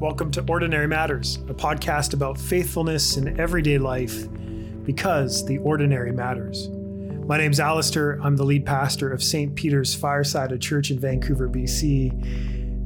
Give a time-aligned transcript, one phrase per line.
[0.00, 4.28] Welcome to Ordinary Matters, a podcast about faithfulness in everyday life
[4.84, 6.68] because the ordinary matters.
[7.26, 8.20] My name's Alistair.
[8.22, 9.56] I'm the lead pastor of St.
[9.56, 12.12] Peter's Fireside Church in Vancouver, BC.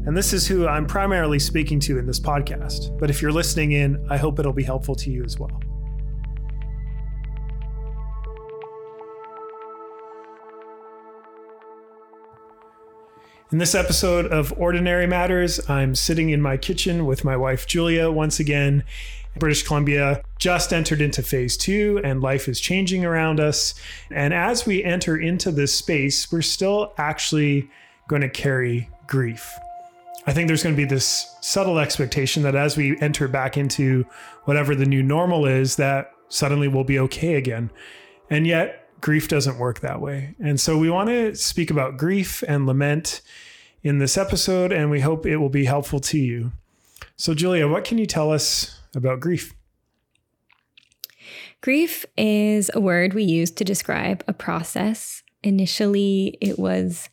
[0.06, 2.98] And this is who I'm primarily speaking to in this podcast.
[2.98, 5.61] But if you're listening in, I hope it'll be helpful to you as well.
[13.52, 18.10] In this episode of Ordinary Matters, I'm sitting in my kitchen with my wife Julia
[18.10, 18.82] once again.
[19.38, 23.74] British Columbia just entered into phase two and life is changing around us.
[24.10, 27.68] And as we enter into this space, we're still actually
[28.08, 29.52] going to carry grief.
[30.26, 34.06] I think there's going to be this subtle expectation that as we enter back into
[34.44, 37.70] whatever the new normal is, that suddenly we'll be okay again.
[38.30, 40.34] And yet, grief doesn't work that way.
[40.42, 43.20] And so we want to speak about grief and lament
[43.82, 46.52] in this episode, and we hope it will be helpful to you.
[47.16, 49.54] So, Julia, what can you tell us about grief?
[51.60, 55.22] Grief is a word we use to describe a process.
[55.42, 57.08] Initially, it was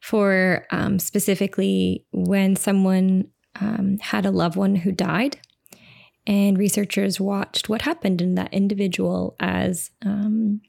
[0.00, 3.28] for um, specifically when someone
[3.60, 5.38] um, had a loved one who died.
[6.26, 10.60] And researchers watched what happened in that individual as um,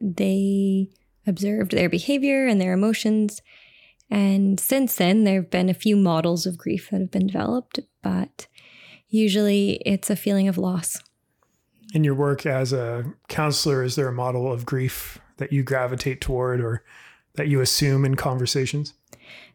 [0.00, 0.90] they
[1.26, 3.40] observed their behavior and their emotions.
[4.10, 7.80] And since then, there have been a few models of grief that have been developed,
[8.02, 8.46] but
[9.08, 11.02] usually it's a feeling of loss.
[11.94, 16.20] In your work as a counselor, is there a model of grief that you gravitate
[16.20, 16.84] toward or
[17.34, 18.94] that you assume in conversations?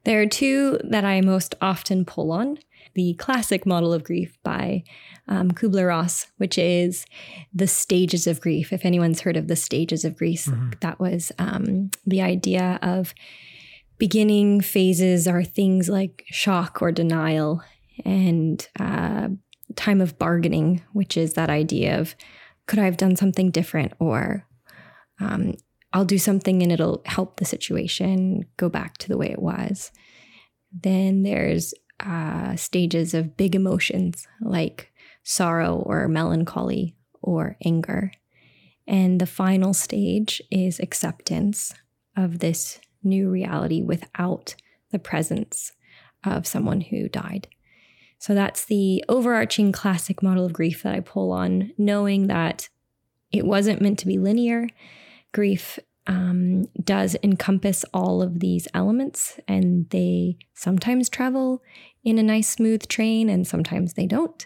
[0.04, 2.58] There are two that I most often pull on
[2.94, 4.84] the classic model of grief by
[5.28, 7.06] um, Kubler Ross, which is
[7.54, 8.74] the stages of grief.
[8.74, 10.72] If anyone's heard of the stages of grief, mm-hmm.
[10.82, 13.14] that was um, the idea of
[14.02, 17.62] beginning phases are things like shock or denial
[18.04, 19.28] and uh,
[19.76, 22.16] time of bargaining, which is that idea of
[22.66, 24.48] could I have done something different or
[25.20, 25.54] um,
[25.94, 29.92] I'll do something and it'll help the situation go back to the way it was.
[30.74, 34.92] Then there's uh, stages of big emotions like
[35.22, 38.12] sorrow or melancholy or anger.
[38.88, 41.76] And the final stage is acceptance
[42.18, 44.56] of this new reality without
[44.92, 45.72] the presence
[46.24, 47.48] of someone who died.
[48.20, 52.70] So that's the overarching classic model of grief that I pull on, knowing that
[53.32, 54.68] it wasn't meant to be linear.
[55.32, 61.64] Grief um, does encompass all of these elements, and they sometimes travel
[62.04, 64.46] in a nice, smooth train, and sometimes they don't.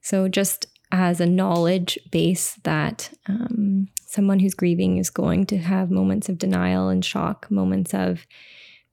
[0.00, 5.90] So, just as a knowledge base that um, someone who's grieving is going to have
[5.90, 8.26] moments of denial and shock, moments of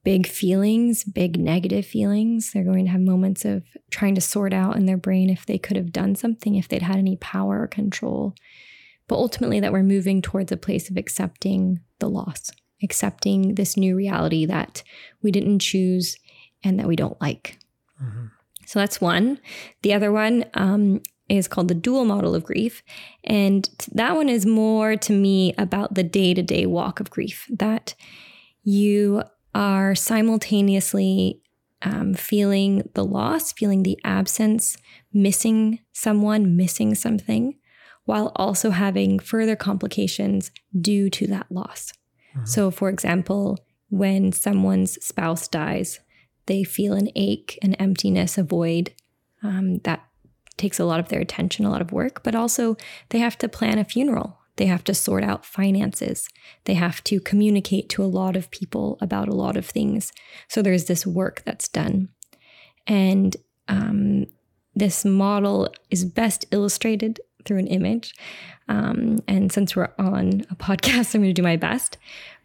[0.02, 2.52] big feelings, big negative feelings.
[2.52, 5.58] They're going to have moments of trying to sort out in their brain if they
[5.58, 8.34] could have done something, if they'd had any power or control.
[9.08, 12.50] But ultimately, that we're moving towards a place of accepting the loss,
[12.82, 14.82] accepting this new reality that
[15.20, 16.16] we didn't choose
[16.64, 17.58] and that we don't like.
[18.02, 18.26] Mm-hmm.
[18.64, 19.38] So that's one.
[19.82, 22.82] The other one um, is called the dual model of grief.
[23.24, 27.46] And that one is more to me about the day to day walk of grief,
[27.50, 27.94] that
[28.62, 29.22] you
[29.54, 31.40] are simultaneously
[31.82, 34.76] um, feeling the loss, feeling the absence,
[35.12, 37.56] missing someone, missing something,
[38.04, 41.92] while also having further complications due to that loss.
[42.34, 42.46] Mm-hmm.
[42.46, 43.58] So, for example,
[43.88, 46.00] when someone's spouse dies,
[46.46, 48.92] they feel an ache, an emptiness, a void
[49.42, 50.09] um, that
[50.60, 52.76] takes a lot of their attention, a lot of work, but also
[53.08, 54.38] they have to plan a funeral.
[54.56, 56.28] They have to sort out finances.
[56.64, 60.12] They have to communicate to a lot of people about a lot of things.
[60.48, 62.10] So there's this work that's done.
[62.86, 63.36] And
[63.68, 64.26] um,
[64.74, 68.14] this model is best illustrated through an image.
[68.68, 71.96] Um, and since we're on a podcast, I'm going to do my best.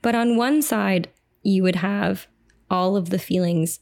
[0.02, 1.10] But on one side,
[1.44, 2.28] you would have
[2.70, 3.80] all of the feelings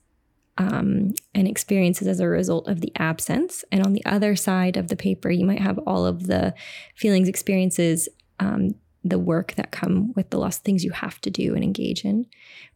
[0.57, 3.65] um, and experiences as a result of the absence.
[3.71, 6.53] And on the other side of the paper, you might have all of the
[6.95, 8.07] feelings, experiences,
[8.39, 12.05] um, the work that come with the lost things you have to do and engage
[12.05, 12.25] in.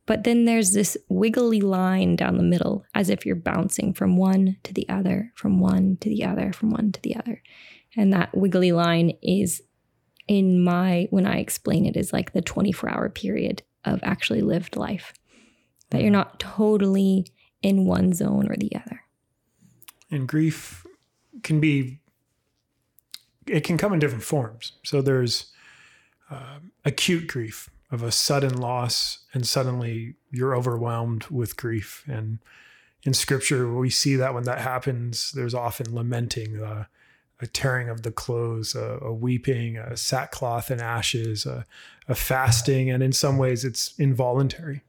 [0.06, 4.58] But then there's this wiggly line down the middle, as if you're bouncing from one
[4.64, 7.42] to the other, from one to the other, from one to the other.
[7.96, 9.62] And that wiggly line is
[10.28, 14.76] in my, when I explain it, is like the 24 hour period of actually lived
[14.76, 15.14] life.
[15.92, 17.28] That you're not totally
[17.62, 19.04] in one zone or the other.
[20.10, 20.86] And grief
[21.44, 22.00] can be,
[23.46, 24.74] it can come in different forms.
[24.84, 25.52] So there's
[26.30, 32.04] uh, acute grief of a sudden loss, and suddenly you're overwhelmed with grief.
[32.08, 32.40] And
[33.04, 36.86] in scripture, we see that when that happens, there's often lamenting, uh,
[37.40, 41.66] a tearing of the clothes, a, a, weeping, a sackcloth and ashes, a,
[42.08, 44.82] a, fasting, and in some ways it's involuntary.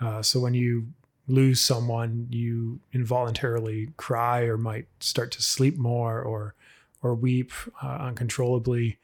[0.00, 0.86] Uh, so when you
[1.28, 6.54] lose someone, you involuntarily cry or might start to sleep more or
[7.00, 7.52] or weep
[7.82, 8.98] uh, uncontrollably,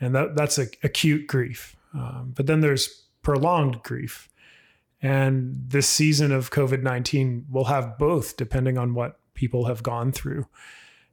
[0.00, 1.76] and that that's a acute grief.
[1.94, 4.28] Um, but then there's prolonged grief,
[5.00, 10.10] and this season of COVID nineteen will have both, depending on what people have gone
[10.10, 10.46] through.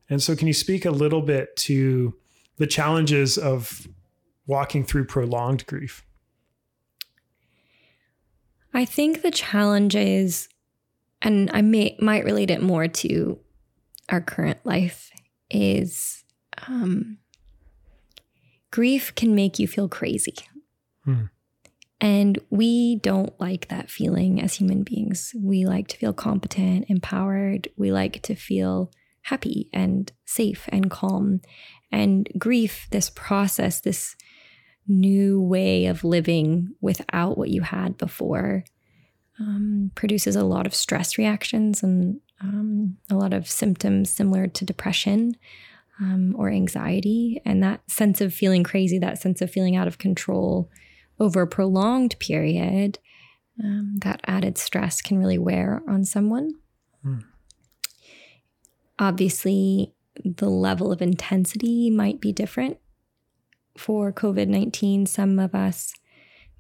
[0.10, 2.16] And so, can you speak a little bit to
[2.58, 3.88] the challenges of
[4.48, 6.06] walking through prolonged grief?
[8.74, 10.50] I think the challenge is,
[11.24, 13.40] and I may might relate it more to
[14.10, 15.10] our current life,
[15.50, 16.24] is
[16.68, 17.18] um,
[18.72, 20.36] grief can make you feel crazy.
[21.06, 21.26] Hmm.
[22.02, 25.34] And we don't like that feeling as human beings.
[25.40, 27.70] We like to feel competent, empowered.
[27.78, 28.92] We like to feel
[29.22, 31.40] happy and safe and calm.
[31.94, 34.18] And grief, this process, this
[34.86, 38.66] new way of living without what you had before,
[39.40, 44.66] um, produces a lot of stress reactions and um, a lot of symptoms similar to
[44.66, 45.36] depression
[46.00, 47.42] um, or anxiety.
[47.46, 50.70] And that sense of feeling crazy, that sense of feeling out of control
[51.20, 53.00] over a prolonged period,
[53.64, 56.54] um, that added stress can really wear on someone.
[57.06, 57.24] Mm.
[59.00, 59.94] Obviously,
[60.24, 62.78] the level of intensity might be different.
[63.78, 65.94] For COVID 19, some of us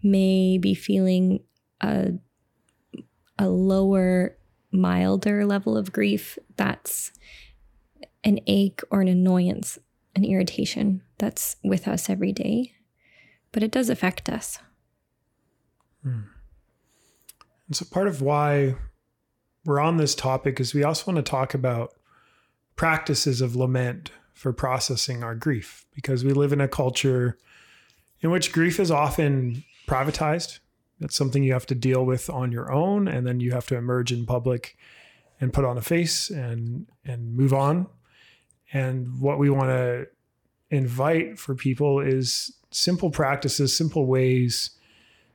[0.01, 1.39] may be feeling
[1.81, 2.13] a,
[3.37, 4.37] a lower,
[4.71, 7.11] milder level of grief that's
[8.23, 9.77] an ache or an annoyance,
[10.15, 12.73] an irritation that's with us every day.
[13.51, 14.59] But it does affect us.
[16.01, 16.21] Hmm.
[17.67, 18.75] And so, part of why
[19.65, 21.93] we're on this topic is we also want to talk about
[22.75, 27.37] practices of lament for processing our grief because we live in a culture
[28.21, 30.59] in which grief is often privatized.
[31.03, 33.75] That's something you have to deal with on your own, and then you have to
[33.75, 34.77] emerge in public
[35.41, 37.87] and put on a face and and move on.
[38.71, 40.07] And what we want to
[40.69, 44.69] invite for people is simple practices, simple ways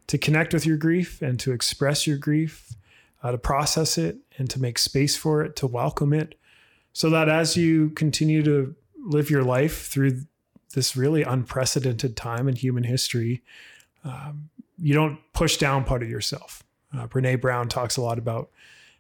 [0.07, 2.73] to connect with your grief and to express your grief,
[3.23, 6.35] uh, to process it and to make space for it, to welcome it,
[6.95, 8.75] so that as you continue to
[9.05, 10.23] live your life through
[10.73, 13.43] this really unprecedented time in human history,
[14.03, 14.49] um,
[14.81, 16.63] you don't push down part of yourself.
[16.97, 18.51] Uh, Brene Brown talks a lot about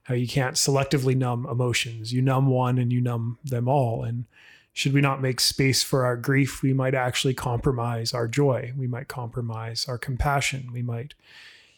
[0.04, 2.12] how you can't selectively numb emotions.
[2.12, 4.04] You numb one and you numb them all.
[4.04, 4.24] And
[4.72, 8.72] should we not make space for our grief, we might actually compromise our joy.
[8.76, 10.70] We might compromise our compassion.
[10.72, 11.14] We might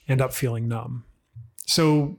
[0.08, 1.04] end up feeling numb.
[1.66, 2.18] So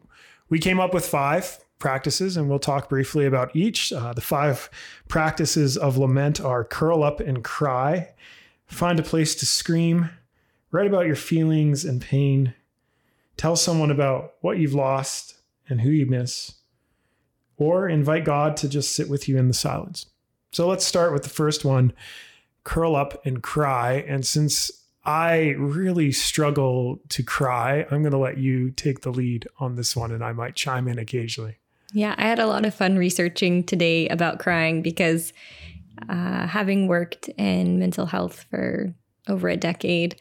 [0.49, 3.91] we came up with five practices, and we'll talk briefly about each.
[3.91, 4.69] Uh, the five
[5.07, 8.09] practices of lament are curl up and cry,
[8.67, 10.09] find a place to scream,
[10.71, 12.53] write about your feelings and pain,
[13.37, 15.35] tell someone about what you've lost
[15.69, 16.55] and who you miss,
[17.57, 20.07] or invite God to just sit with you in the silence.
[20.51, 21.93] So let's start with the first one
[22.63, 24.05] curl up and cry.
[24.07, 24.71] And since
[25.03, 27.85] I really struggle to cry.
[27.89, 30.87] I'm going to let you take the lead on this one, and I might chime
[30.87, 31.57] in occasionally.
[31.93, 35.33] Yeah, I had a lot of fun researching today about crying because
[36.07, 38.93] uh, having worked in mental health for
[39.27, 40.15] over a decade,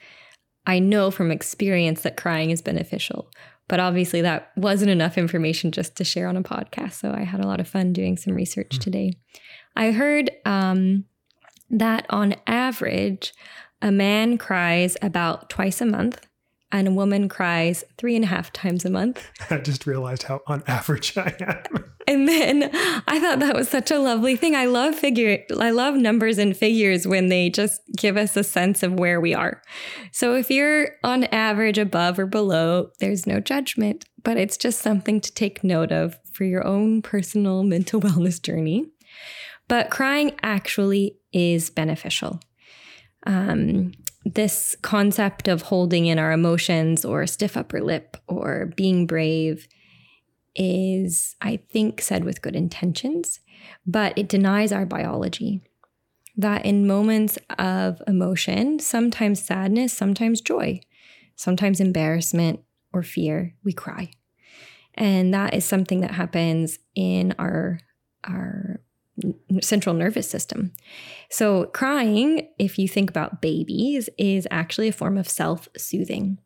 [0.67, 3.31] I know from experience that crying is beneficial.
[3.69, 6.95] But obviously, that wasn't enough information just to share on a podcast.
[6.95, 8.81] So I had a lot of fun doing some research mm.
[8.81, 9.13] today.
[9.77, 11.05] I heard um,
[11.71, 13.33] that on average,
[13.81, 16.27] a man cries about twice a month
[16.73, 19.27] and a woman cries three and a half times a month.
[19.51, 21.85] I just realized how on average I am.
[22.07, 22.71] and then
[23.09, 24.55] I thought that was such a lovely thing.
[24.55, 28.83] I love figure I love numbers and figures when they just give us a sense
[28.83, 29.63] of where we are.
[30.13, 35.21] So if you're on average above or below, there's no judgment, but it's just something
[35.21, 38.87] to take note of for your own personal mental wellness journey.
[39.69, 42.41] But crying actually is beneficial.
[43.27, 43.93] Um,
[44.25, 49.67] this concept of holding in our emotions or stiff upper lip or being brave
[50.55, 53.41] is, I think, said with good intentions,
[53.87, 55.63] but it denies our biology.
[56.37, 60.81] That in moments of emotion, sometimes sadness, sometimes joy,
[61.37, 62.61] sometimes embarrassment
[62.93, 64.11] or fear, we cry.
[64.95, 67.81] And that is something that happens in our,
[68.25, 68.81] our
[69.61, 70.73] central nervous system.
[71.31, 76.39] So, crying, if you think about babies, is actually a form of self soothing.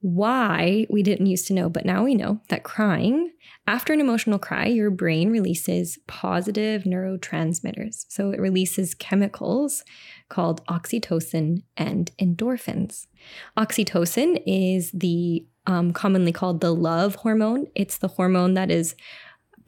[0.00, 3.32] why we didn't used to know, but now we know that crying,
[3.66, 8.06] after an emotional cry, your brain releases positive neurotransmitters.
[8.08, 9.84] So it releases chemicals
[10.30, 13.08] called oxytocin and endorphins.
[13.58, 17.66] Oxytocin is the um, commonly called the love hormone.
[17.74, 18.94] It's the hormone that is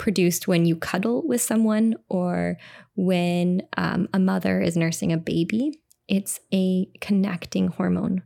[0.00, 2.57] produced when you cuddle with someone or
[2.97, 5.78] when um, a mother is nursing a baby.
[6.09, 8.23] It's a connecting hormone.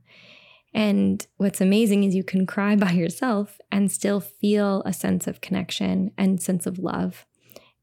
[0.73, 5.41] And what's amazing is you can cry by yourself and still feel a sense of
[5.41, 7.27] connection and sense of love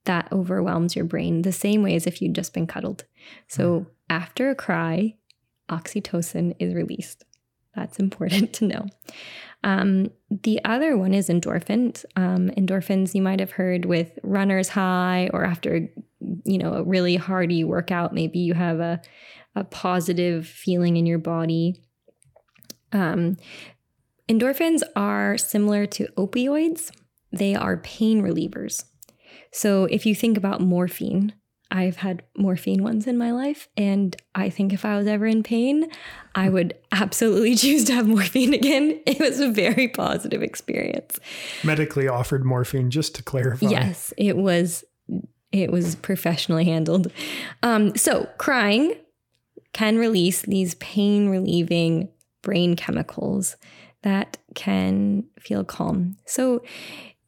[0.06, 3.04] that overwhelms your brain the same way as if you'd just been cuddled.
[3.50, 5.16] So after a cry,
[5.70, 7.26] oxytocin is released.
[7.76, 8.86] That's important to know.
[9.63, 12.03] Um, the other one is endorphins.
[12.15, 15.88] Um, endorphins you might have heard with runner's high or after
[16.46, 18.13] you know a really hardy workout.
[18.13, 19.01] Maybe you have a
[19.56, 21.82] a positive feeling in your body.
[22.94, 23.38] Um,
[24.30, 26.91] endorphins are similar to opioids,
[27.32, 28.86] they are pain relievers.
[29.51, 31.34] So if you think about morphine,
[31.72, 35.42] I've had morphine once in my life, and I think if I was ever in
[35.42, 35.90] pain,
[36.36, 39.00] I would absolutely choose to have morphine again.
[39.06, 41.20] It was a very positive experience.
[41.63, 43.68] Medically offered morphine, just to clarify.
[43.68, 44.84] Yes, it was.
[45.51, 47.12] It was professionally handled.
[47.62, 48.96] Um, so crying
[49.74, 52.10] can release these pain relieving
[52.42, 53.58] brain chemicals
[54.04, 56.18] that can feel calm.
[56.25, 56.63] So,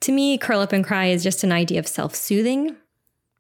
[0.02, 2.76] to me, curl up and cry is just an idea of self soothing.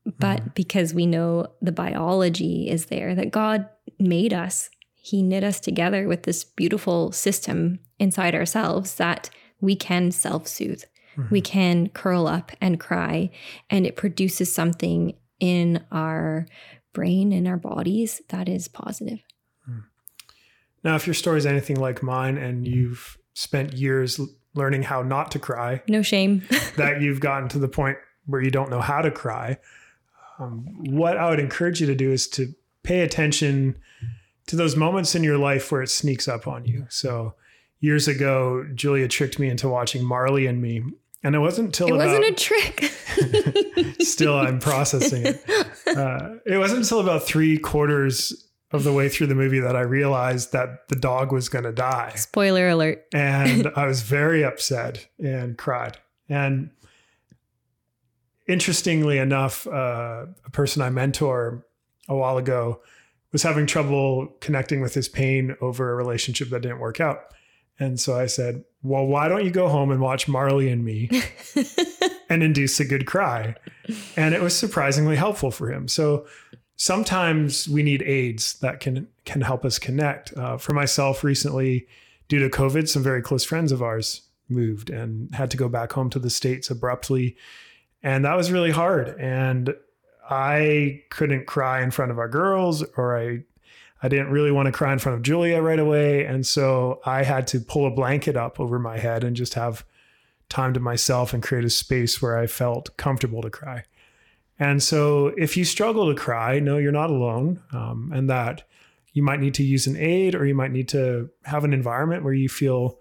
[0.05, 3.67] But mm because we know the biology is there, that God
[3.99, 9.29] made us, He knit us together with this beautiful system inside ourselves that
[9.61, 10.83] we can self soothe.
[11.17, 11.33] Mm-hmm.
[11.33, 13.29] We can curl up and cry,
[13.69, 16.47] and it produces something in our
[16.91, 19.19] brain, in our bodies that is positive.
[20.83, 24.19] Now, if your story is anything like mine and you've spent years
[24.53, 26.43] learning how not to cry, no shame,
[26.75, 29.57] that you've gotten to the point where you don't know how to cry,
[30.39, 33.75] um, what I would encourage you to do is to pay attention
[34.47, 36.85] to those moments in your life where it sneaks up on you.
[36.89, 37.35] So,
[37.79, 40.83] years ago, Julia tricked me into watching Marley and Me.
[41.25, 44.01] And it wasn't until it about, wasn't a trick.
[44.01, 45.43] still, I'm processing it.
[45.93, 49.81] Uh, it wasn't until about three quarters of the way through the movie that I
[49.81, 52.13] realized that the dog was going to die.
[52.15, 53.05] Spoiler alert.
[53.13, 55.99] and I was very upset and cried.
[56.27, 56.71] And
[58.47, 61.65] interestingly enough, uh, a person I mentor
[62.07, 62.81] a while ago
[63.31, 67.33] was having trouble connecting with his pain over a relationship that didn't work out.
[67.79, 71.09] And so I said, Well, why don't you go home and watch Marley and me
[72.29, 73.55] and induce a good cry?
[74.15, 75.87] And it was surprisingly helpful for him.
[75.87, 76.27] So
[76.75, 80.35] sometimes we need aids that can can help us connect.
[80.37, 81.87] Uh, for myself, recently,
[82.27, 85.93] due to COVID, some very close friends of ours moved and had to go back
[85.93, 87.35] home to the states abruptly,
[88.03, 89.17] and that was really hard.
[89.19, 89.73] And
[90.29, 93.43] I couldn't cry in front of our girls, or I
[94.01, 97.23] I didn't really want to cry in front of Julia right away, and so I
[97.23, 99.85] had to pull a blanket up over my head and just have
[100.49, 103.85] time to myself and create a space where I felt comfortable to cry.
[104.59, 107.61] And so if you struggle to cry, no, you're not alone.
[107.71, 108.63] Um, and that
[109.13, 112.23] you might need to use an aid or you might need to have an environment
[112.23, 112.99] where you feel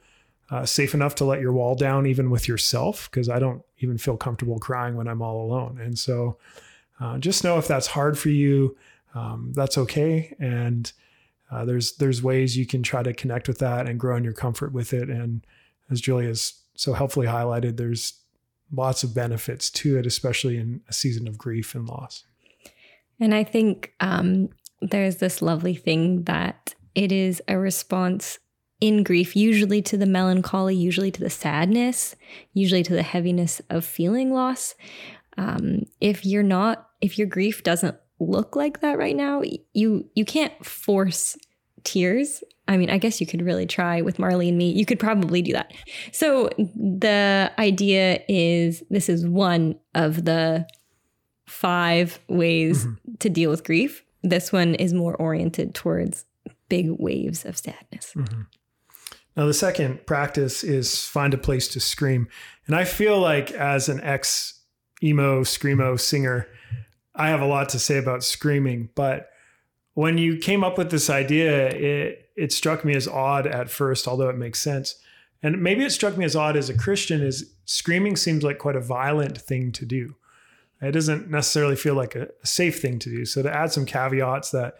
[0.50, 3.98] uh, safe enough to let your wall down, even with yourself, because I don't even
[3.98, 5.78] feel comfortable crying when I'm all alone.
[5.80, 6.38] And so
[7.00, 8.76] uh, just know if that's hard for you,
[9.14, 10.34] um, that's okay.
[10.38, 10.90] And
[11.50, 14.32] uh, there's there's ways you can try to connect with that and grow in your
[14.32, 15.10] comfort with it.
[15.10, 15.46] And
[15.90, 18.14] as Julia's so helpfully highlighted, there's
[18.72, 22.24] lots of benefits to it, especially in a season of grief and loss.
[23.20, 24.48] And I think um,
[24.80, 28.38] there's this lovely thing that it is a response
[28.82, 32.16] in grief, usually to the melancholy, usually to the sadness,
[32.52, 34.74] usually to the heaviness of feeling loss.
[35.38, 40.24] Um, if you're not, if your grief doesn't look like that right now, you you
[40.24, 41.38] can't force
[41.84, 42.42] tears.
[42.66, 44.72] I mean, I guess you could really try with Marley and me.
[44.72, 45.72] You could probably do that.
[46.10, 50.66] So the idea is this is one of the
[51.46, 53.14] five ways mm-hmm.
[53.20, 54.02] to deal with grief.
[54.24, 56.24] This one is more oriented towards
[56.68, 58.12] big waves of sadness.
[58.16, 58.42] Mm-hmm.
[59.36, 62.28] Now, the second practice is find a place to scream.
[62.66, 64.60] And I feel like as an ex
[65.02, 66.48] emo, screamo singer,
[67.14, 69.30] I have a lot to say about screaming, but
[69.94, 74.08] when you came up with this idea, it it struck me as odd at first,
[74.08, 74.96] although it makes sense.
[75.42, 78.76] And maybe it struck me as odd as a Christian is screaming seems like quite
[78.76, 80.16] a violent thing to do.
[80.80, 83.24] It doesn't necessarily feel like a, safe thing to do.
[83.24, 84.78] So to add some caveats that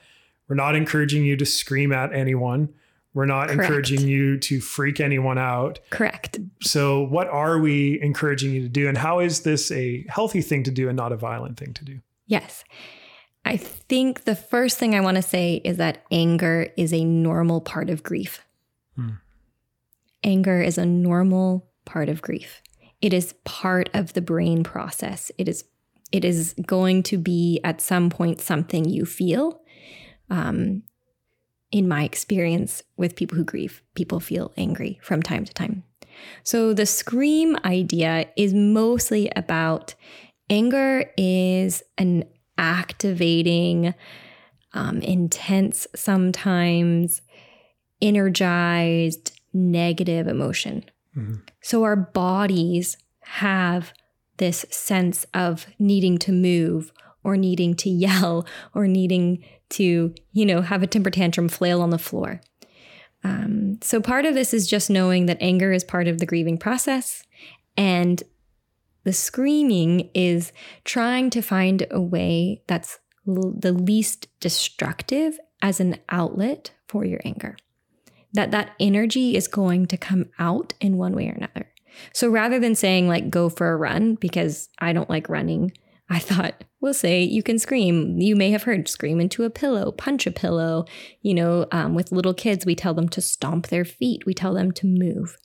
[0.49, 2.73] we're not encouraging you to scream at anyone.
[3.15, 3.61] We're not Correct.
[3.61, 5.81] encouraging you to freak anyone out.
[5.91, 6.39] Correct.
[6.63, 8.89] So, what are we encouraging you to do?
[8.89, 11.85] And how is this a healthy thing to do and not a violent thing to
[11.85, 12.01] do?
[12.27, 12.65] Yes.
[13.45, 17.61] I think the first thing I want to say is that anger is a normal
[17.61, 18.47] part of grief.
[18.97, 19.11] Hmm.
[20.25, 22.63] Anger is a normal part of grief.
[23.01, 25.31] It is part of the brain process.
[25.37, 25.65] It is
[26.13, 29.63] it is going to be at some point something you feel.
[30.31, 30.83] Um,
[31.73, 35.83] in my experience with people who grieve, people feel angry from time to time.
[36.45, 39.95] So the scream idea is mostly about
[40.51, 42.25] anger is an
[42.59, 43.95] activating,
[44.75, 47.23] um, intense, sometimes
[48.01, 50.85] energized, negative emotion.
[51.17, 51.41] Mhm.
[51.63, 53.93] So our bodies have
[54.39, 56.93] this sense of needing to move
[57.25, 61.91] or needing to yell or needing to, you know, have a temper tantrum, flail on
[61.91, 62.41] the floor.
[63.25, 66.59] Um, so part of this is just knowing that anger is part of the grieving
[66.59, 67.23] process.
[67.77, 68.23] And
[69.05, 70.53] the screaming is
[70.85, 77.21] trying to find a way that's l- the least destructive as an outlet for your
[77.25, 77.57] anger.
[78.33, 81.73] That that energy is going to come out in one way or another.
[82.13, 85.73] So rather than saying like go for a run because I don't like running,
[86.09, 88.19] I thought we'll say you can scream.
[88.21, 90.85] You may have heard scream into a pillow, punch a pillow.
[91.23, 94.27] You know, um, with little kids, we tell them to stomp their feet.
[94.27, 95.39] We tell them to move.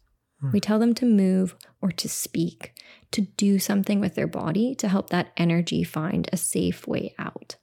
[0.52, 2.74] We tell them to move or to speak,
[3.12, 7.56] to do something with their body to help that energy find a safe way out.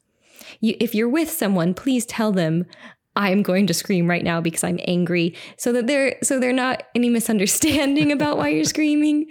[0.61, 2.66] You, if you're with someone, please tell them
[3.14, 6.83] I'm going to scream right now because I'm angry, so that there so they're not
[6.97, 9.26] any misunderstanding about why you're screaming.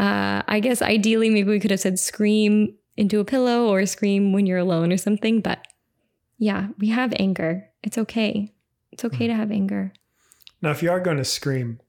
[0.00, 4.32] Uh, I guess ideally, maybe we could have said scream into a pillow or scream
[4.32, 5.40] when you're alone or something.
[5.40, 5.66] But
[6.38, 7.68] yeah, we have anger.
[7.82, 8.52] It's okay.
[8.92, 9.92] It's okay to have anger.
[10.60, 11.80] Now, if you are going to scream,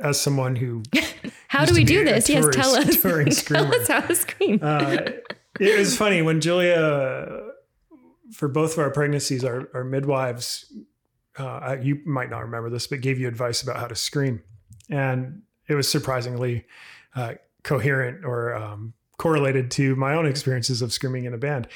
[0.00, 0.82] as someone who
[1.48, 2.28] How do we do this?
[2.28, 3.02] Yes, tell us.
[3.44, 4.58] tell us how to scream.
[4.62, 4.98] uh,
[5.60, 7.42] it was funny when Julia,
[8.32, 10.72] for both of our pregnancies, our, our midwives,
[11.36, 14.42] uh, you might not remember this, but gave you advice about how to scream.
[14.88, 16.64] And it was surprisingly
[17.14, 21.68] uh, coherent or um, correlated to my own experiences of screaming in a band.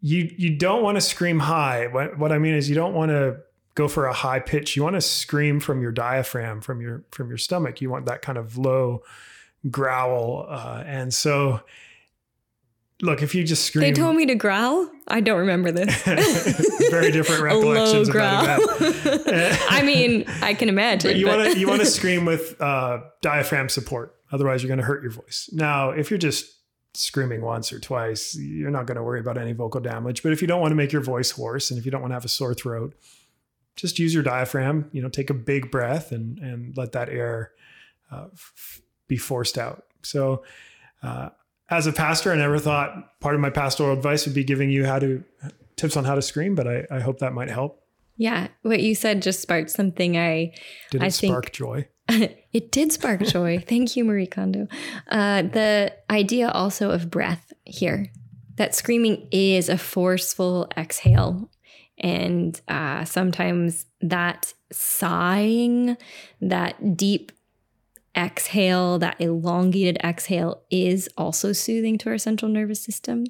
[0.00, 1.88] You, you don't want to scream high.
[1.88, 3.40] What, what I mean is you don't want to
[3.74, 4.76] go for a high pitch.
[4.76, 7.80] You want to scream from your diaphragm, from your, from your stomach.
[7.80, 9.02] You want that kind of low
[9.70, 10.46] growl.
[10.48, 11.60] Uh, and so,
[13.02, 14.88] look, if you just scream, They told me to growl.
[15.06, 16.02] I don't remember this.
[16.90, 18.44] very different recollections growl.
[18.44, 19.66] about that.
[19.70, 21.10] I mean, I can imagine.
[21.10, 24.14] But you want to you want to scream with uh, diaphragm support.
[24.30, 25.48] Otherwise, you're going to hurt your voice.
[25.52, 26.57] Now, if you're just
[26.98, 30.22] screaming once or twice, you're not going to worry about any vocal damage.
[30.22, 32.10] But if you don't want to make your voice hoarse and if you don't want
[32.10, 32.94] to have a sore throat,
[33.76, 34.88] just use your diaphragm.
[34.92, 37.52] You know, take a big breath and and let that air
[38.10, 39.84] uh, f- be forced out.
[40.02, 40.42] So.
[41.02, 41.28] Uh,
[41.70, 44.86] as a pastor, I never thought part of my pastoral advice would be giving you
[44.86, 45.22] how to
[45.76, 47.84] tips on how to scream, but I, I hope that might help.
[48.16, 50.54] yeah, what you said just sparked something I
[50.90, 51.86] Did it I think- spark joy?
[52.52, 53.58] it did spark joy.
[53.68, 54.66] Thank you, Marie Kondo.
[55.08, 58.10] Uh, the idea also of breath here,
[58.56, 61.50] that screaming is a forceful exhale.
[61.98, 65.96] And uh, sometimes that sighing,
[66.40, 67.32] that deep
[68.16, 73.24] exhale, that elongated exhale is also soothing to our central nervous system.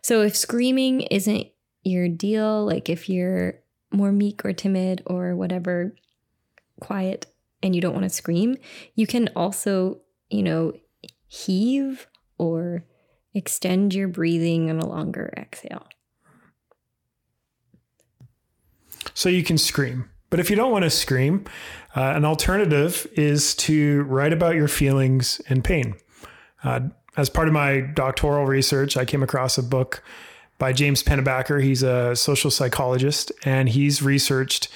[0.00, 1.48] So if screaming isn't
[1.82, 3.60] your deal, like if you're
[3.92, 5.94] more meek or timid or whatever,
[6.80, 7.26] quiet,
[7.64, 8.56] and you don't want to scream,
[8.94, 9.98] you can also,
[10.28, 10.74] you know,
[11.26, 12.84] heave or
[13.32, 15.86] extend your breathing on a longer exhale.
[19.14, 20.10] So you can scream.
[20.28, 21.46] But if you don't want to scream,
[21.96, 25.94] uh, an alternative is to write about your feelings and pain.
[26.62, 26.80] Uh,
[27.16, 30.02] as part of my doctoral research, I came across a book
[30.58, 31.62] by James Pennebaker.
[31.62, 34.68] He's a social psychologist, and he's researched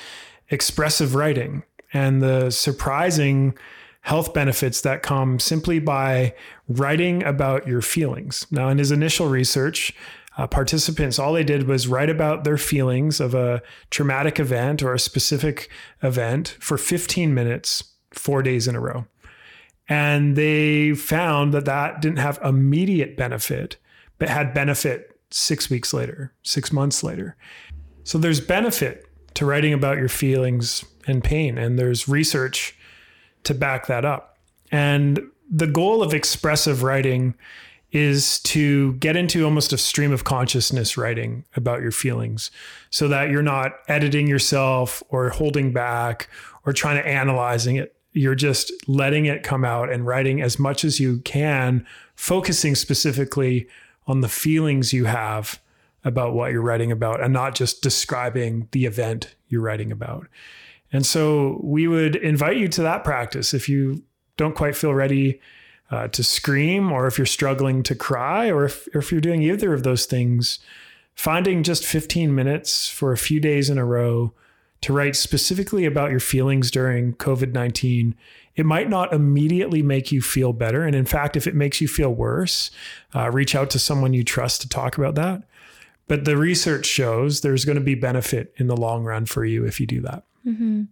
[0.49, 3.57] expressive writing and the surprising
[4.03, 6.35] health benefits that come simply by
[6.69, 8.47] writing about your feelings.
[8.51, 9.95] Now, in his initial research,
[10.39, 14.95] uh, participants, all they did was write about their feelings of a traumatic event or
[14.95, 15.69] a specific
[16.03, 19.05] event for 15 minutes, four days in a row.
[19.89, 23.79] And they found that that didn't have immediate benefit,
[24.19, 27.37] but had benefit six weeks later, six months later.
[28.05, 29.08] So there's benefit
[29.39, 32.77] to writing about your feelings and pain, and there's research
[33.45, 34.37] to back that up.
[34.73, 37.35] And the goal of expressive writing
[37.93, 42.51] is to get into almost a stream of consciousness writing about your feelings
[42.91, 46.29] so that you're not editing yourself or holding back
[46.67, 47.95] or trying to analyzing it.
[48.15, 53.69] You're just letting it come out and writing as much as you can, focusing specifically
[54.09, 55.61] on the feelings you have
[56.09, 60.27] about what you're writing about and not just describing the event you're writing about.
[60.93, 64.03] And so we would invite you to that practice if you
[64.37, 65.41] don't quite feel ready
[65.91, 69.73] uh, to scream, or if you're struggling to cry, or if, if you're doing either
[69.73, 70.59] of those things,
[71.15, 74.33] finding just 15 minutes for a few days in a row
[74.83, 78.15] to write specifically about your feelings during COVID 19.
[78.55, 80.85] It might not immediately make you feel better.
[80.85, 82.71] And in fact, if it makes you feel worse,
[83.15, 85.43] uh, reach out to someone you trust to talk about that.
[86.09, 89.65] But the research shows there's going to be benefit in the long run for you
[89.65, 90.25] if you do that.
[90.47, 90.85] Mm-hmm.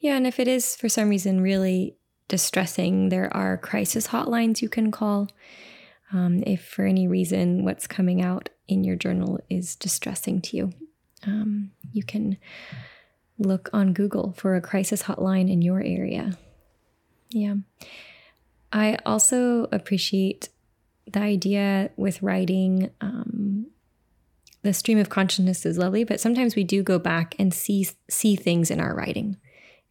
[0.00, 0.16] Yeah.
[0.16, 1.96] And if it is for some reason really
[2.28, 5.28] distressing, there are crisis hotlines you can call.
[6.12, 10.72] Um, if for any reason what's coming out in your journal is distressing to you,
[11.26, 12.36] um, you can
[13.38, 16.36] look on Google for a crisis hotline in your area.
[17.30, 17.54] Yeah.
[18.72, 20.50] I also appreciate
[21.10, 22.90] the idea with writing.
[23.00, 23.66] Um,
[24.68, 28.36] the stream of consciousness is lovely, but sometimes we do go back and see see
[28.36, 29.38] things in our writing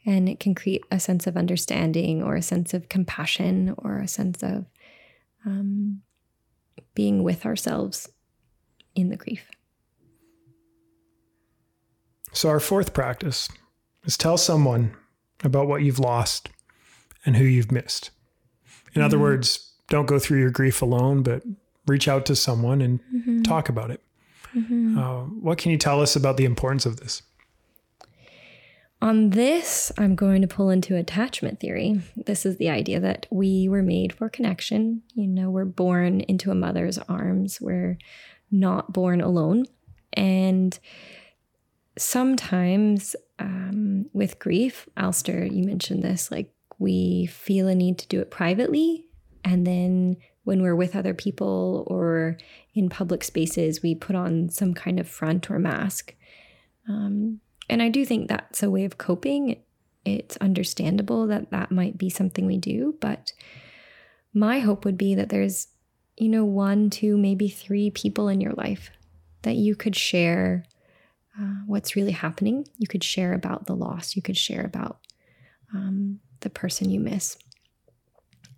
[0.08, 4.08] and it can create a sense of understanding or a sense of compassion or a
[4.08, 4.66] sense of
[5.46, 6.02] um,
[6.96, 8.10] being with ourselves
[8.96, 9.52] in the grief.
[12.32, 13.50] So, our fourth practice
[14.06, 14.96] is tell someone
[15.44, 16.50] about what you've lost
[17.26, 18.12] and who you've missed.
[18.94, 19.06] In mm-hmm.
[19.06, 21.44] other words, don't go through your grief alone, but
[21.86, 23.42] reach out to someone and mm-hmm.
[23.42, 24.02] talk about it.
[24.56, 24.98] Mm-hmm.
[24.98, 27.24] Uh, what can you tell us about the importance of this?
[29.00, 32.02] On this, I'm going to pull into attachment theory.
[32.16, 35.04] This is the idea that we were made for connection.
[35.14, 38.00] You know, we're born into a mother's arms, we're
[38.50, 39.66] not born alone.
[40.14, 40.78] And
[41.98, 48.20] sometimes um, with grief, Alistair, you mentioned this, like we feel a need to do
[48.20, 49.06] it privately.
[49.44, 52.38] And then when we're with other people or
[52.74, 56.16] in public spaces, we put on some kind of front or mask.
[56.88, 59.62] Um, and I do think that's a way of coping.
[60.06, 63.34] It's understandable that that might be something we do, but
[64.34, 65.68] my hope would be that there's,
[66.16, 68.90] you know, one, two, maybe three people in your life
[69.42, 70.64] that you could share
[71.38, 72.66] uh, what's really happening.
[72.78, 74.16] You could share about the loss.
[74.16, 75.00] You could share about
[75.76, 77.38] um, the person you miss.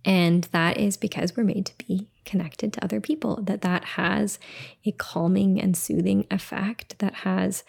[0.04, 4.38] And that is because we're made to be connected to other people, that that has
[4.84, 7.64] a calming and soothing effect, that has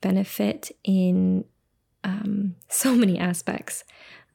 [0.00, 1.44] benefit in
[2.04, 3.84] um, so many aspects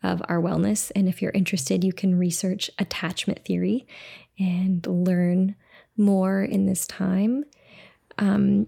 [0.04, 0.92] of our wellness.
[0.96, 3.88] And if you're interested, you can research attachment theory
[4.38, 5.56] and learn
[5.98, 7.46] more in this time.
[8.18, 8.68] Um,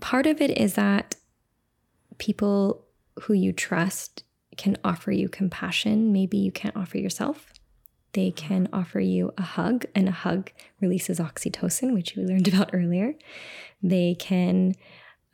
[0.00, 1.16] part of it is that
[2.18, 2.84] people
[3.22, 4.24] who you trust
[4.56, 6.12] can offer you compassion.
[6.12, 7.52] Maybe you can't offer yourself.
[8.16, 10.50] They can offer you a hug, and a hug
[10.80, 13.12] releases oxytocin, which we learned about earlier.
[13.82, 14.74] They can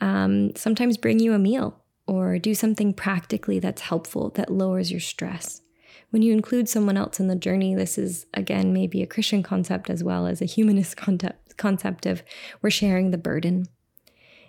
[0.00, 4.98] um, sometimes bring you a meal or do something practically that's helpful that lowers your
[4.98, 5.62] stress.
[6.10, 9.88] When you include someone else in the journey, this is again maybe a Christian concept
[9.88, 12.24] as well as a humanist concept, concept of
[12.62, 13.66] we're sharing the burden.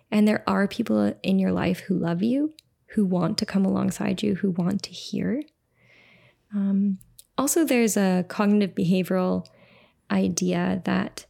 [0.09, 2.55] And there are people in your life who love you,
[2.95, 5.43] who want to come alongside you, who want to hear.
[6.51, 6.97] Um,
[7.37, 9.45] also, there's a cognitive behavioral
[10.11, 11.25] idea that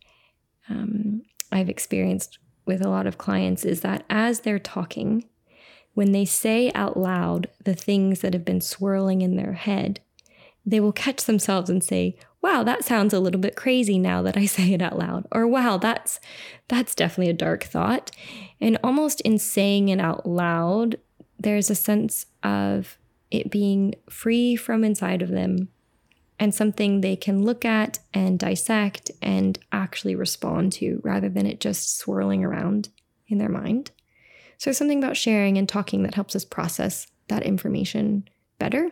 [0.69, 5.25] um, I've experienced with a lot of clients is that as they're talking,
[5.93, 10.01] when they say out loud the things that have been swirling in their head,
[10.65, 14.37] they will catch themselves and say, "Wow, that sounds a little bit crazy now that
[14.37, 16.19] I say it out loud." Or, "Wow, that's
[16.67, 18.11] that's definitely a dark thought."
[18.59, 20.97] And almost in saying it out loud,
[21.39, 22.97] there's a sense of
[23.29, 25.69] it being free from inside of them
[26.43, 31.61] and something they can look at and dissect and actually respond to rather than it
[31.61, 32.89] just swirling around
[33.29, 33.91] in their mind.
[34.57, 38.27] So, something about sharing and talking that helps us process that information
[38.59, 38.91] better.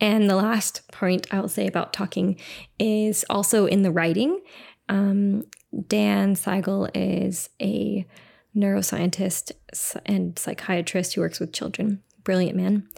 [0.00, 2.40] And the last point I'll say about talking
[2.78, 4.40] is also in the writing.
[4.88, 5.44] Um,
[5.88, 8.06] Dan Siegel is a
[8.56, 9.52] neuroscientist
[10.06, 12.88] and psychiatrist who works with children, brilliant man.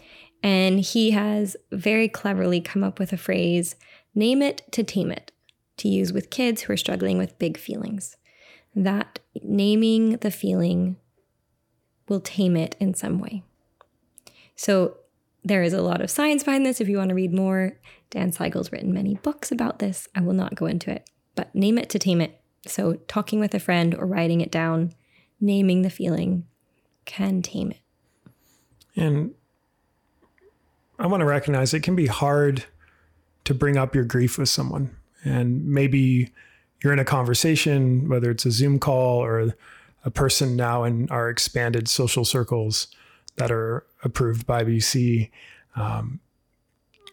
[0.44, 3.76] And he has very cleverly come up with a phrase
[4.14, 5.32] name it to tame it
[5.78, 8.16] to use with kids who are struggling with big feelings.
[8.76, 10.96] That naming the feeling
[12.08, 13.42] will tame it in some way.
[14.54, 14.98] So
[15.42, 16.80] there is a lot of science behind this.
[16.80, 17.78] If you want to read more,
[18.10, 20.08] Dan Siegel's written many books about this.
[20.14, 22.38] I will not go into it, but name it to tame it.
[22.66, 24.92] So, talking with a friend or writing it down,
[25.40, 26.46] naming the feeling
[27.04, 27.80] can tame it.
[28.96, 29.34] And
[30.98, 32.64] I want to recognize it can be hard
[33.44, 34.96] to bring up your grief with someone.
[35.24, 36.30] And maybe
[36.82, 39.54] you're in a conversation, whether it's a Zoom call or
[40.04, 42.88] a person now in our expanded social circles
[43.36, 45.30] that are approved by BC.
[45.76, 46.20] Um,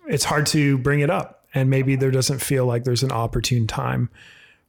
[0.08, 1.46] it's hard to bring it up.
[1.54, 4.10] And maybe there doesn't feel like there's an opportune time.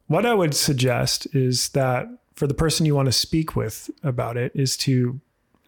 [0.07, 4.37] What I would suggest is that for the person you want to speak with about
[4.37, 5.19] it, is to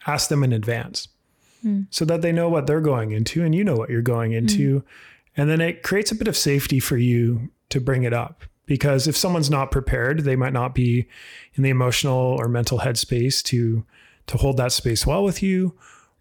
[0.08, 1.08] ask them in advance
[1.66, 1.88] mm.
[1.90, 4.82] so that they know what they're going into and you know what you're going into.
[4.82, 4.84] Mm.
[5.38, 9.08] And then it creates a bit of safety for you to bring it up because
[9.08, 11.08] if someone's not prepared, they might not be
[11.56, 13.86] in the emotional or mental headspace to
[14.28, 15.76] to hold that space well with you.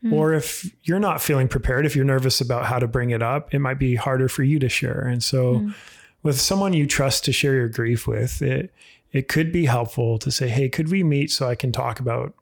[0.04, 0.12] Mm.
[0.12, 3.54] Or if you're not feeling prepared, if you're nervous about how to bring it up,
[3.54, 5.00] it might be harder for you to share.
[5.00, 5.74] And so mm.
[6.22, 8.72] with someone you trust to share your grief with, it
[9.12, 12.34] it could be helpful to say, "Hey, could we meet so I can talk about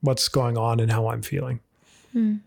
[0.00, 1.60] what's going on and how I'm feeling?"
[2.14, 2.40] Mm.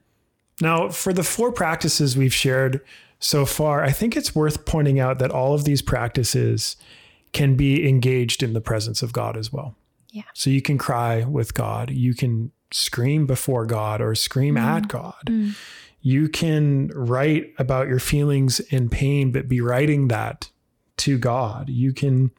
[0.61, 2.81] Now, for the four practices we've shared
[3.19, 6.75] so far, I think it's worth pointing out that all of these practices
[7.31, 9.75] can be engaged in the presence of God as well.
[10.11, 10.23] Yeah.
[10.33, 14.61] So you can cry with God, you can scream before God or scream mm.
[14.61, 15.25] at God.
[15.25, 15.55] Mm.
[16.01, 20.49] You can write about your feelings and pain, but be writing that
[20.97, 21.69] to God.
[21.69, 22.31] You can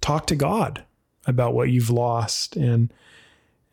[0.00, 0.84] talk to God
[1.26, 2.92] about what you've lost and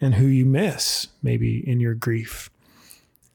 [0.02, 2.50] and who you miss maybe in your grief.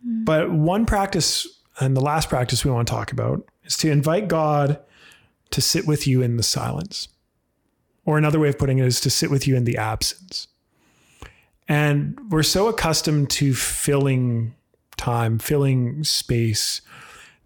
[0.07, 0.25] Mm.
[0.25, 1.47] But one practice
[1.81, 4.79] and the last practice we want to talk about is to invite God
[5.51, 7.09] to sit with you in the silence.
[8.05, 10.49] Or another way of putting it is to sit with you in the absence.
[11.69, 14.55] And we're so accustomed to filling
[14.97, 16.81] time, filling space,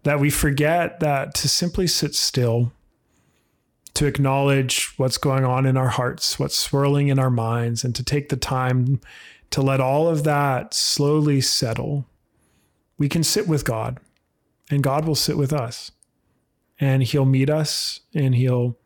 [0.03, 2.71] that we forget that to simply sit still,
[3.93, 8.03] to acknowledge what's going on in our hearts, what's swirling in our minds, and to
[8.03, 8.99] take the time
[9.51, 12.05] to let all of that slowly settle,
[12.97, 13.99] we can sit with God
[14.69, 15.91] and God will sit with us.
[16.79, 18.77] And He'll meet us and He'll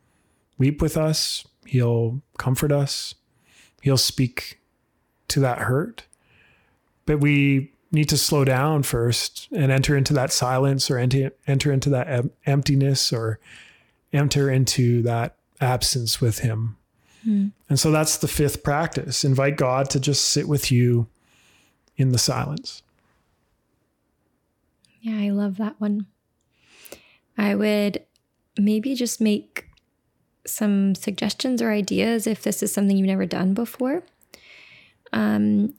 [0.58, 3.14] weep with us He'll comfort us.
[3.82, 4.60] He'll speak
[5.28, 6.06] to that hurt.
[7.06, 11.72] But we need to slow down first and enter into that silence or enter, enter
[11.72, 13.40] into that em- emptiness or
[14.12, 16.76] enter into that absence with Him.
[17.28, 17.52] Mm.
[17.70, 19.24] And so that's the fifth practice.
[19.24, 21.08] Invite God to just sit with you
[21.98, 22.82] in the silence.
[25.02, 26.08] Yeah, I love that one.
[27.38, 28.04] I would
[28.58, 29.66] maybe just make
[30.46, 34.04] some suggestions or ideas if this is something you've never done before.
[35.14, 35.76] Um,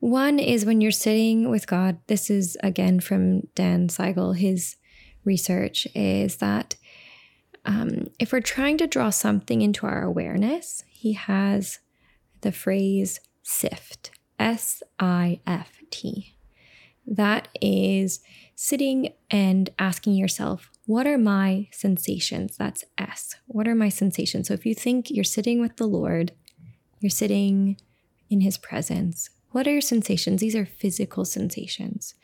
[0.00, 4.76] one is when you're sitting with God, this is again from Dan Siegel, his
[5.24, 6.76] research is that
[7.64, 11.80] um, if we're trying to draw something into our awareness, he has
[12.42, 16.35] the phrase sift, S I F T.
[17.06, 18.20] That is
[18.54, 22.56] sitting and asking yourself, what are my sensations?
[22.56, 23.36] That's S.
[23.46, 24.48] What are my sensations?
[24.48, 26.32] So if you think you're sitting with the Lord,
[27.00, 27.76] you're sitting
[28.30, 30.40] in his presence, what are your sensations?
[30.40, 32.14] These are physical sensations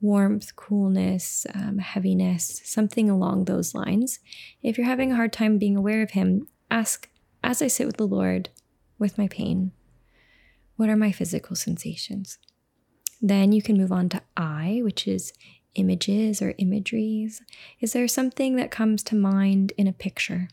[0.00, 4.20] warmth, coolness, um, heaviness, something along those lines.
[4.62, 7.08] If you're having a hard time being aware of him, ask,
[7.42, 8.48] as I sit with the Lord
[8.98, 9.72] with my pain,
[10.76, 12.38] what are my physical sensations?
[13.20, 15.32] Then you can move on to I, which is
[15.78, 17.42] images or imageries?
[17.80, 20.48] Is there something that comes to mind in a picture?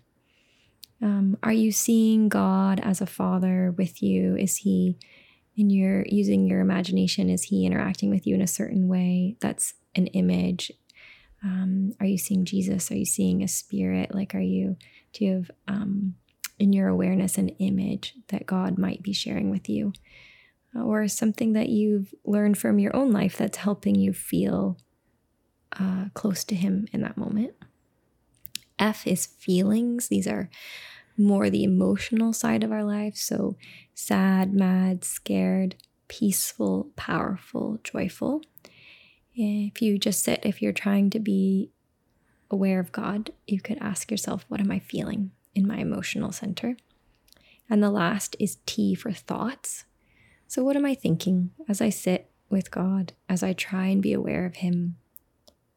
[1.01, 4.35] Um, are you seeing God as a father with you?
[4.37, 4.97] Is he
[5.57, 7.29] in your using your imagination?
[7.29, 9.35] Is he interacting with you in a certain way?
[9.41, 10.71] That's an image.
[11.43, 12.91] Um, are you seeing Jesus?
[12.91, 14.15] Are you seeing a spirit?
[14.15, 14.77] Like, are you,
[15.13, 16.15] do you have um,
[16.57, 19.93] in your awareness an image that God might be sharing with you?
[20.75, 24.77] Or something that you've learned from your own life that's helping you feel
[25.79, 27.53] uh, close to Him in that moment.
[28.77, 30.09] F is feelings.
[30.09, 30.49] These are
[31.17, 33.15] more the emotional side of our life.
[33.15, 33.55] So
[33.93, 35.75] sad, mad, scared,
[36.07, 38.41] peaceful, powerful, joyful.
[39.33, 41.71] If you just sit, if you're trying to be
[42.49, 46.77] aware of God, you could ask yourself, What am I feeling in my emotional center?
[47.69, 49.85] And the last is T for thoughts.
[50.55, 54.13] So, what am I thinking as I sit with God, as I try and be
[54.13, 54.95] aware of Him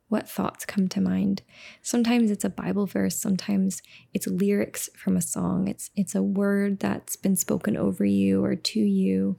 [0.07, 1.43] what thoughts come to mind.
[1.83, 3.83] Sometimes it's a Bible verse, sometimes
[4.14, 5.67] it's lyrics from a song.
[5.67, 9.37] It's it's a word that's been spoken over you or to you.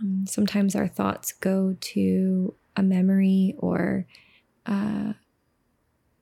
[0.00, 4.06] Um, sometimes our thoughts go to a memory or
[4.64, 5.12] uh,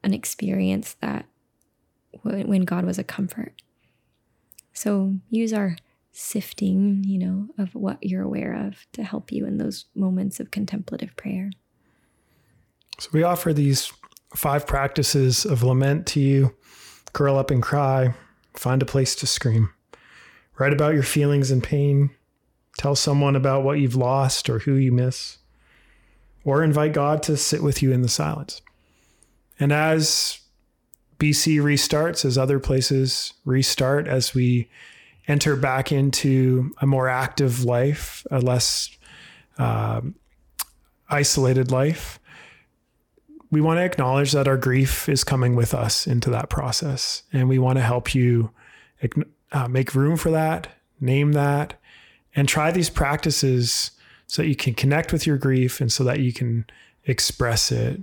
[0.02, 1.26] an experience that
[2.24, 3.62] when God was a comfort.
[4.72, 5.76] So use our
[6.12, 10.50] sifting, you know, of what you're aware of to help you in those moments of
[10.50, 11.50] contemplative prayer.
[12.98, 13.92] So we offer these
[14.34, 16.54] five practices of lament to you
[17.12, 18.14] curl up and cry,
[18.54, 19.70] find a place to scream,
[20.58, 22.10] write about your feelings and pain,
[22.78, 25.38] tell someone about what you've lost or who you miss,
[26.44, 28.62] or invite God to sit with you in the silence.
[29.58, 30.40] And as
[31.18, 34.70] BC restarts, as other places restart, as we
[35.30, 38.90] enter back into a more active life, a less
[39.58, 40.00] uh,
[41.08, 42.18] isolated life,
[43.50, 47.22] we want to acknowledge that our grief is coming with us into that process.
[47.32, 48.50] And we want to help you
[49.52, 50.68] uh, make room for that,
[51.00, 51.74] name that,
[52.34, 53.92] and try these practices
[54.26, 56.64] so that you can connect with your grief and so that you can
[57.04, 58.00] express it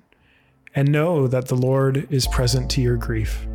[0.76, 3.48] and know that the Lord is present to your grief.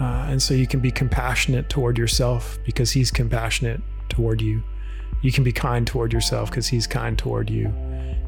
[0.00, 4.62] Uh, and so you can be compassionate toward yourself because He's compassionate toward you.
[5.22, 7.72] You can be kind toward yourself because He's kind toward you.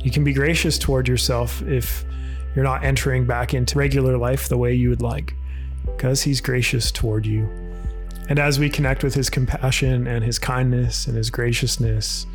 [0.03, 2.05] You can be gracious toward yourself if
[2.55, 5.35] you're not entering back into regular life the way you would like
[5.85, 7.49] because He's gracious toward you.
[8.29, 12.27] And as we connect with His compassion and His kindness and His graciousness,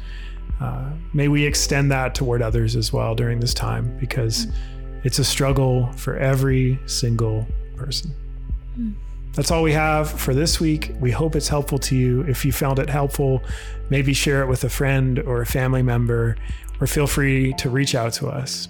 [0.59, 4.47] uh, may we extend that toward others as well during this time because
[5.03, 8.11] it's a struggle for every single person.
[8.79, 8.93] Mm.
[9.33, 10.91] That's all we have for this week.
[10.99, 12.21] We hope it's helpful to you.
[12.21, 13.43] If you found it helpful,
[13.89, 16.35] maybe share it with a friend or a family member,
[16.79, 18.67] or feel free to reach out to us.